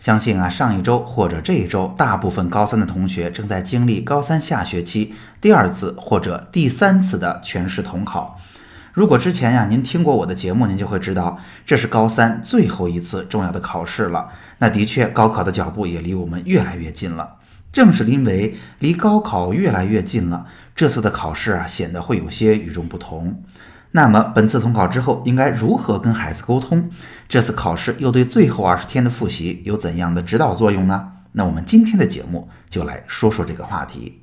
[0.00, 8.40] 相信啊，上一周或者这一周，大部分高三的同学正在经历高三下学期第二次或者第三次的全市统考。
[8.94, 14.30] 如果之前呀您听过我的节目，您就会知道这是高三最后一次重要的考试了。
[14.56, 17.36] 那的确，高考的脚步也离我们越来越近了。
[17.70, 23.44] 正是因为离高考越来越近了，这次的考试啊显得会有些与众不同。
[23.92, 26.90] 那么本次统考之后应该如何跟孩子沟通？
[27.28, 31.12] 这次考试又对最后二十天的复习有怎样的指导作用呢？
[31.32, 34.22] 那我们今天的节目就来说说这个话题。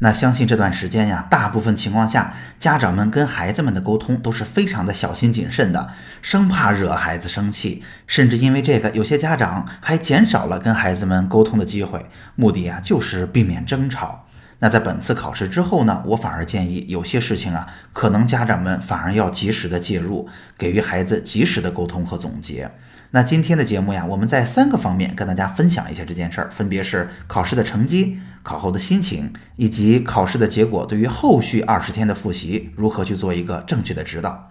[0.00, 5.90] 那相信这段时间呀，大部分情况下，家长们跟孩子们的沟通都是非常的小心谨慎的，
[6.20, 14.23] 生怕惹孩子生气，甚至因为这个，有些家长还减少了跟孩子们沟通的机会，目的啊就是避免争吵。
[14.64, 20.26] 那在本次考试之后呢，我反而建议有些事情啊，可能家长们反而要及时的介入，
[20.56, 22.70] 给予孩子及时的沟通和总结。
[23.10, 34.50] 那今天的节目呀，我们在三个方面跟大家分享一下这件事儿，分别是考试的成绩、考后的心情，以及考试的结果对于后续二十天的复习如何去做一个正确的指导。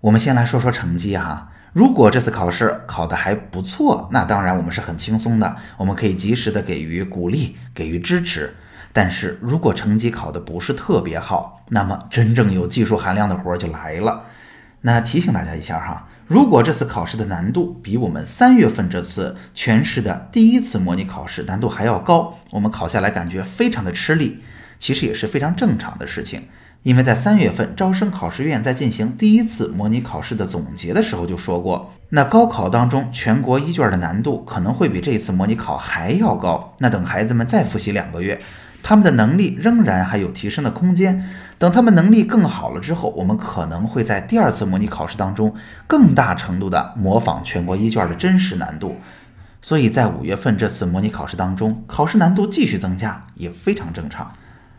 [0.00, 8.54] 我们先来说说成绩哈，如果这次考试考得还不错，那当然我们是很轻松的，我们可以及时的给予鼓励，给予支持。
[8.92, 14.24] 但是如果成绩考得不是特别好，那么真正有技术含量的活儿就来了。
[14.80, 24.40] 那提醒大家一下哈，如果这次考试的难度比我们三月份这次全市的第一次模拟考试难度还要高，我们考下来感觉非常的吃力，
[24.78, 26.44] 其实也是非常正常的事情。
[26.84, 36.72] 因为在三月份招生考试院在进行第一次模拟考试的总结的时候就说过，那高考当中全国一卷的难度可能会比这一次模拟考还要高。
[36.78, 38.40] 那等孩子们再复习两个月。
[38.88, 41.22] 他们的能力仍然还有提升的空间。
[41.58, 45.54] 等他们能力更好了之后，我们可能会在第二次模拟考试当中
[45.86, 48.96] 更大程度的模仿全国一卷的真实难度。
[49.60, 54.32] 所以在五月份这次模拟考试当中，考试难度继续增加也非常正常。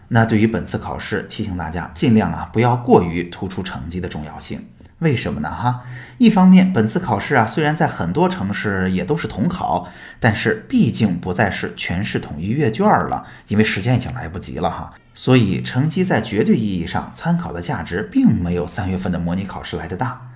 [0.08, 4.66] 那对于本次考试，提醒大家尽量啊不要过于突出成绩的重要性。
[5.00, 5.50] 为什么呢？
[5.50, 5.82] 哈，
[6.18, 9.88] 一方面，本次考试啊，虽然在很多城市也都是统考，
[10.20, 14.94] 但是毕竟不再是全市统一阅卷了，因为时间已经来不及了哈。
[15.16, 20.30] 所以成绩在绝对意义上参考的价值，并没有三月份的模拟考试来的大。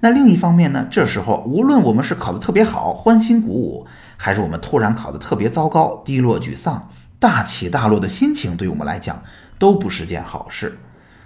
[0.00, 3.86] 那另一方面呢，这时候无论我们是考得特别好，欢欣鼓舞，
[4.18, 9.22] 还是我们突然考得特别糟糕，低落沮丧，大起大落的心情，对我们来讲
[9.58, 10.78] 都不是件好事。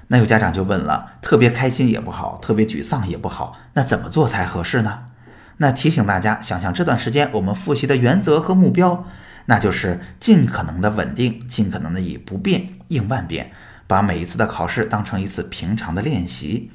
[0.09, 5.05] 那有家长就问了，特别开心也不好，特别沮丧也不好，那怎么做才合适呢？
[5.59, 9.07] 那提醒大家，想想这段时间我们复习的原则和目标，
[9.47, 13.53] 那就是尽可能的稳定，尽可能的以不变应万变，
[13.87, 16.71] 把每一次的考试当成一次平常的练习。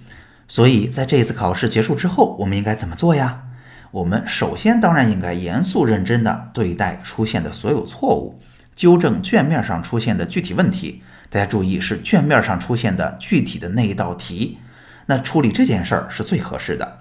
[0.47, 3.44] 所以在这一次考试结束之后，我们应该怎么做呀？
[3.91, 8.40] 我们首先当然应该严肃认真的对待出现的所有错误，
[8.75, 11.03] 纠正卷面上出现的具体问题。
[11.29, 14.57] 大家注意，是卷面上出现的具体的那一道题，
[15.06, 17.00] 那处理这件事儿是最合适的。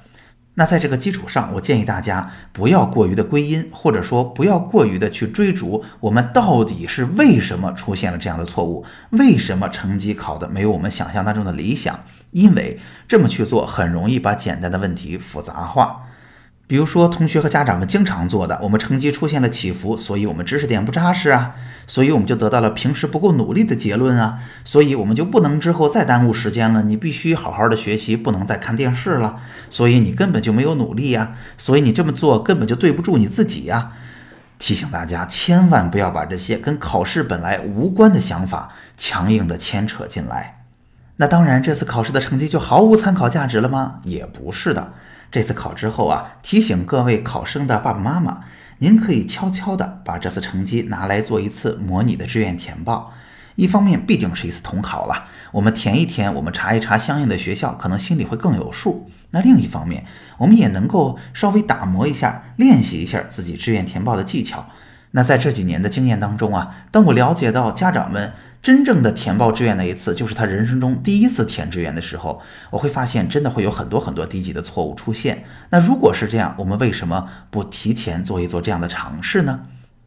[0.54, 11.98] 那在这个基础上，我建议大家不要过于的归因，或者说不要过于的去追逐我们到底是为什么出现了这样的错误，为什么成绩考的没有我们想象当中的理想？
[12.32, 16.07] 因为这么去做很容易把简单的问题复杂化。
[16.68, 21.54] 比如说，同学和家长们经常做的，我们成绩出现了起伏，所以我们知识点不扎实啊，
[21.86, 26.82] 所以我们就得到了平时不够努力的结论啊，所以我们就不能之后再耽误时间了。
[26.82, 29.36] 你必须好好的学习，不能再看电视了。
[29.70, 33.92] 所以你根本就没有努力呀，所以你这么做根本就对不住你自己呀。
[34.58, 40.64] 提醒大家，千万不要把这些跟考试本来无关的想法强硬的牵扯进来。
[41.16, 44.00] 那当然，这次考试的成绩就毫无参考价值了吗？
[44.02, 44.92] 也不是的。
[45.30, 48.44] 这次考之后啊，提醒各位考生的爸爸妈妈，
[48.78, 53.12] 您可以悄悄的把这次成绩拿来做一次模拟的志愿填报。
[53.56, 59.10] 一方面，毕竟是一次统考了，我们填一填，我们查一查相应的学校，可能心里会更有数。
[59.30, 60.06] 那另一方面，
[60.38, 64.66] 我们也能够稍微打磨一下，练习一下自己志愿填报的技巧。
[65.10, 68.32] 那在这几年的经验当中啊，当我了解到家长们。
[68.68, 75.42] 真正的填报志愿那一次，就是他人生中第一次填志愿的时候，我会发现真的会有很多很多低级的错误出现。
[75.70, 79.60] 那如果是这样，我们为什么不提前做一做这样的尝试呢？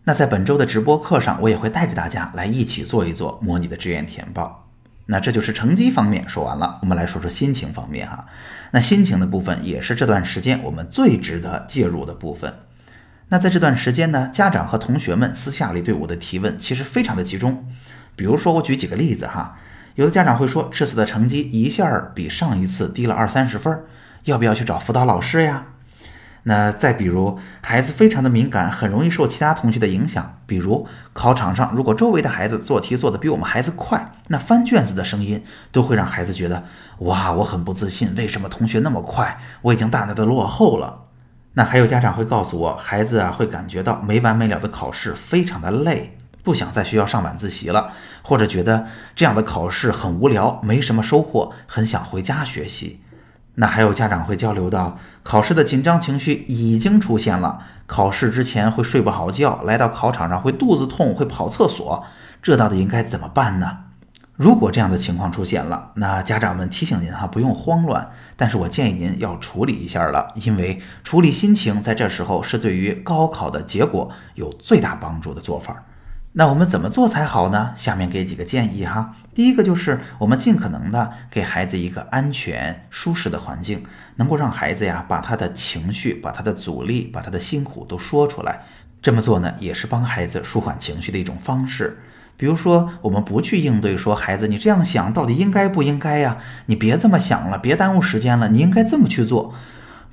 [0.04, 4.70] 那在本周的直播课上，我也会带着大家来一起做一做模拟的志愿填报。
[5.08, 8.28] 那这就是成绩方面说完了，我们来说说心情方面哈。
[8.70, 12.54] 那心情的部分也是这段时间我们最值得介入的部分。
[13.30, 17.66] 那在这段时间呢，家长和同学们私下里对我的提问其实非常的集中。
[18.16, 19.58] 比如说，我举几个例子哈，
[19.96, 23.84] 有的家长会说，这次的成绩一下比上一次低了二三十分，
[24.26, 25.66] 要不要去找辅导老师呀？
[26.44, 30.40] 那再比如，孩子非常的敏感，很容易受其他同学的影响。
[30.48, 36.64] 比如考场上，如果周围的孩子做题做得比我们孩子快，那翻卷子的声音都会让孩子觉得，
[37.00, 41.04] 哇，我很不自信，为什么同学那么快，我已经大大的落后了。
[41.54, 47.92] 那还有家长会告诉我，孩子啊会感觉到没完没了的考试非常的累，不想在学校上晚自习了，
[48.22, 53.00] 或者觉得这样的考试很无聊，没什么收获，很想回家学习。
[53.56, 62.06] 那还有家长会交流到，考试的紧张情绪已经出现了，考试之前会睡不好觉，来到考场上会肚子痛，会跑厕所，
[62.42, 63.80] 这到底应该怎么办呢？
[64.38, 75.84] 如果这样的情况出现了，那家长们提醒您哈，不用慌乱，但是我建议您要处理一下了，因为处理心情在这时候是对于高考的结果有最大帮助的做法。
[76.34, 77.74] 那我们怎么做才好呢？
[77.76, 79.16] 下面给几个建议哈。
[79.34, 83.84] 第一个就是我们尽可能的给孩子一个安全舒适的环境，
[84.16, 88.62] 能够让孩子呀把他的情绪、把他的阻力、把他的辛苦都说出来。
[89.02, 92.00] 这么做呢，也是帮孩子舒缓情绪的一种方式。
[92.38, 96.38] 比如说，我们不去应对说孩子你这样想到底应该不应该呀？
[96.68, 99.54] 你别这么想了，别耽误时间了，你应该这么去做。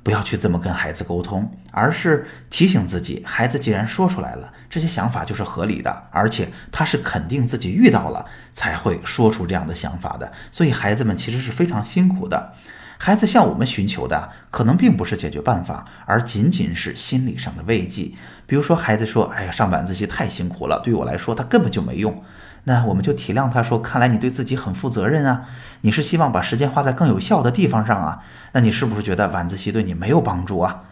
[0.03, 10.31] 不要去这么跟孩子沟通，而是提醒自己，孩子既然说出来了，这些想法就是合理的，而且他是肯定自己遇到了才会说出这样的想法的。
[10.51, 12.53] 所以孩子们其实是非常辛苦的，
[12.97, 18.11] 孩子向我们寻求的可能并不是解决办法，而仅仅是心理上的慰藉。
[18.45, 22.23] 比如说，孩子说：“哎呀，上晚自习太辛苦了，对于我来说，他根本就没用。”
[22.69, 25.41] 那我们就体谅他，说：“看来你对自己很负责任啊，
[25.81, 28.19] 你是希望把时间花在更有效的地方上啊？
[28.51, 30.83] 那你是不是觉得晚自习对你没有帮助啊？”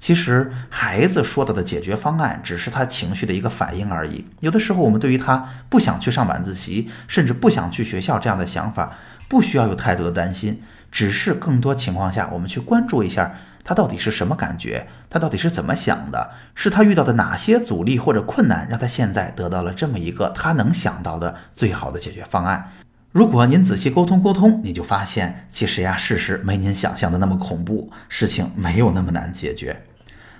[0.00, 4.26] 其实孩子说到的解决方案只是他情绪的一个反应而已。
[4.40, 8.90] 有的时候，我们对于他不想去上晚自习，甚至不想去学校这样的想法，
[9.28, 10.60] 不需要有太多的担心，
[10.90, 13.36] 只是更多情况下，我们去关注一下。
[13.70, 14.88] 他到底是什么感觉？
[15.08, 16.32] 他到底是怎么想的？
[16.56, 22.72] 是他遇到的哪些阻力或者困难，让他现在得到了这么一个他能想到的最好的解决方案？
[23.12, 29.84] 如果您仔细沟通沟通，你就发现，其实呀，事实没您想象的那么恐怖，事情没有那么难解决。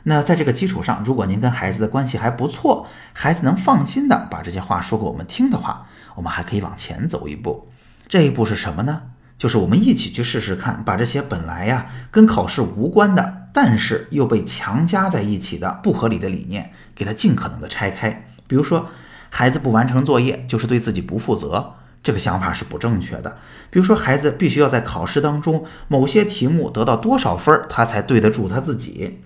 [0.03, 5.87] 那在这个基础上，如果您跟孩子的关系还不错，孩子能放心的把这些话说给我们听的话，
[6.17, 7.69] 我们还可以往前走一步。
[8.09, 9.03] 这一步是什么呢？
[9.41, 18.29] 就是我们一起去试试看，把这些本来呀跟考试无关的，但是又被强加在一起的不合理的理念，给它尽可能的拆开。
[18.47, 18.91] 比如说，
[19.31, 21.73] 孩子不完成作业就是对自己不负责，
[22.03, 23.39] 这个想法是不正确的。
[23.71, 29.23] 比如说，孩子必须要在考试当中某些题目得到多少分，他才对得住他自己。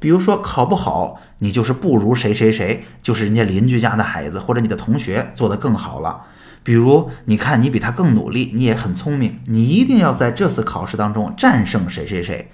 [0.00, 6.22] 比如说，考不好，你就是不如谁谁谁，就是人家邻居家的孩子或者你的同学做得更好了。
[6.62, 12.50] 比如，你看你比他更努力，你也很聪明，你一定要在这次考试当中战胜谁谁谁。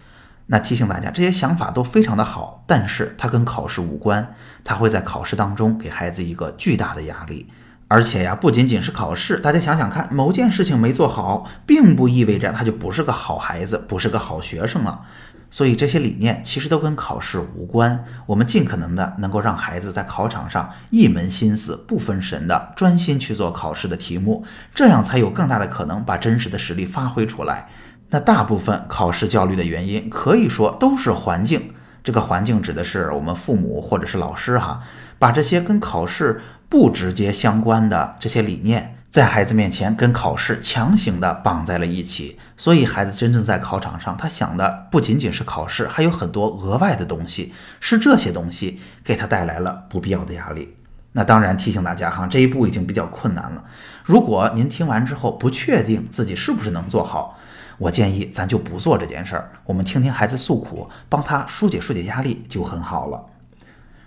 [0.47, 7.49] 那提醒大家，这些想法都非常的好，但是它跟考试无关，它会在考试当中给孩子一个巨大的压力。
[7.87, 15.02] 而且呀，不仅仅是考试，大家想想看，某件事情没做好，并不意味着他就不是个好孩子，不是个好学生了。
[15.50, 18.05] 所以这些理念其实都跟考试无关。
[18.26, 27.69] 我们尽可能的能够让孩子在考场上一门心思、不分神的专心去做考试的题目，这样才有更大的可能把真实的实力发挥出来。
[28.11, 31.75] 那大部分考试焦虑的原因，可以说都是环境。
[32.05, 34.81] 这个环境指的是我们父母或者是老师哈，
[35.19, 38.98] 把这些跟考试不直接相关的这些理念。
[39.10, 50.76] 在孩子面前跟考试强行的绑在了一起，所以孩子真正在考场上，他想的不仅仅是考试，还有很多额外的东西，是这些东西给他带来了不必要的压力。
[51.12, 53.64] 那当然提醒大家哈，这一步已经比较困难了。
[54.04, 57.38] 如果您听完之后不确定自己是不是能做好，
[57.78, 63.24] 我建议咱就不做这件事儿，我们听听孩子诉苦，帮他疏解疏解压力就很好了。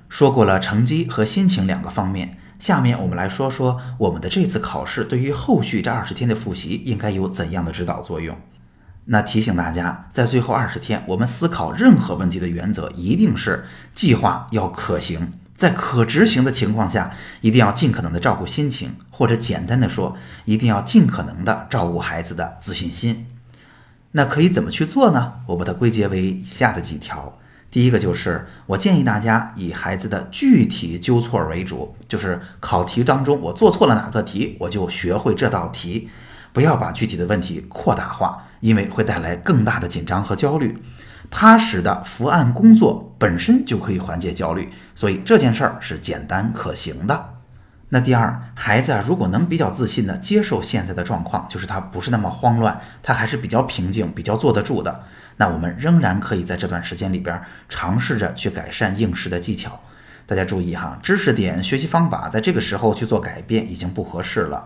[0.08, 2.38] 说过了成绩和心情两个方面。
[2.62, 8.38] 下面我们来说说我们的这次考试对于后续这二十天的复习应该有怎样的指导作用。
[9.06, 13.66] 那提醒大家，在最后二十天，我们思考任何问题的原则一定是
[13.96, 20.16] 计划要可行，在可执行的情况下，一定要尽可能的照顾心情，或者简单的说，
[20.46, 23.26] 一定要尽可能的照顾孩子的自信心。
[24.12, 25.34] 那可以怎么去做呢？
[25.48, 27.40] 我把它归结为以下的几条。
[27.72, 36.10] 第一个就是我建议大家以孩子的具体纠错为主，就是考题当中我做错了哪个题，我就学会这道题，
[36.52, 40.78] 不要把具体的问题扩大化，因为会带来更大的紧张和焦虑。
[41.30, 47.31] 踏实的伏案工作本身就可以缓解焦虑，所以这件事儿是简单可行的。
[47.94, 55.04] 那第二，孩子啊，如果能比较自信的接受现在的状况，就是他不是那么慌乱，他还是比较平静、比较坐得住的。
[55.36, 59.78] 那我们仍然可以在这段时间里边尝试着去改善应试的技巧。
[60.26, 64.66] 大家注意哈，知识点、学习方法在这个时候去做改变已经不合适了。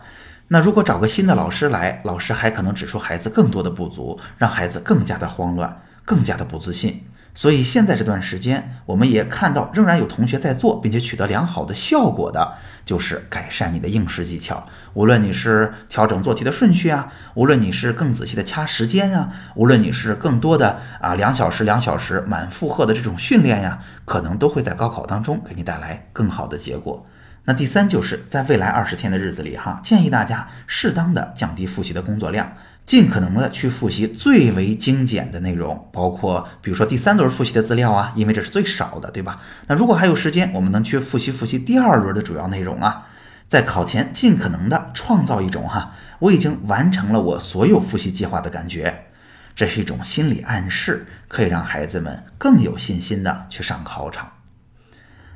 [0.50, 5.82] 那如果找个新的老师来，老师还可能指出孩子更多的不足，让孩子更加的慌乱。
[6.08, 7.03] 更加的不自信，
[7.35, 12.53] 所以现在这段时间，我们也看到仍然有同学在做，并且取得良好的效果的，
[12.85, 14.65] 就是改善你的应试技巧。
[14.93, 27.05] 无论你是调整做题的顺序啊，无论你是更仔细的掐时间啊，无论你是更多的啊两小时两小时满负荷的这种训练呀，可能都会在高考当中给你带来更好的结果。
[27.43, 32.53] 那第三就是在未来二十天的日子里哈，建议大家适当的降低复习的工作量。
[32.85, 39.41] 尽可能的去复习最为精简的内容，包括比如说第三轮复习的资料啊，因为这是最少的，对吧？
[39.67, 43.07] 那如果还有时间，我们能去复习复习第二轮的主要内容啊，
[43.47, 49.07] 在考前尽可能的创造一种哈，我已经完成了我所有复习计划的感觉，
[49.55, 54.31] 这是一种心理暗示，可以让孩子们更有信心的去上考场。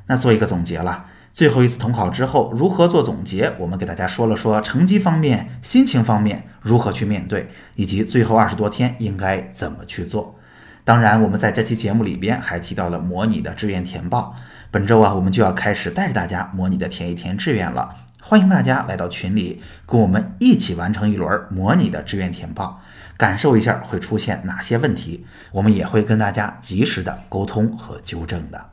[0.06, 1.06] 那做一个总结了。
[1.32, 3.54] 最后一次统考之后，如何做总结？
[3.58, 10.36] 我们给大家说了说成绩方面、心情方面如何去面对，以及最后二十多天应该怎么去做。
[10.84, 14.34] 当然，我们在这期节目里边还提到了模拟的志愿填报。
[14.72, 17.94] 本周啊，我们就要开始带着大家模拟的填一填志愿了。
[18.22, 22.80] 欢迎大家来到群里，跟我们一起完成一轮模拟的志愿填报，
[23.16, 25.24] 感受一下会出现哪些问题。
[25.52, 28.70] 我们也会跟大家及时的沟通和纠正的。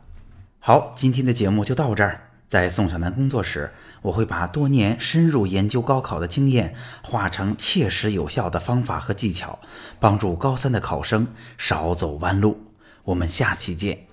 [0.60, 2.27] 好，今天的节目就到这儿。
[2.48, 9.60] 在宋小楠工作室，我会把多年深入研究高考的经验化成切实有效的方法和技巧，
[10.00, 11.28] 帮助高三的考生
[11.58, 12.58] 少走弯路。
[13.04, 14.08] 我们下期见。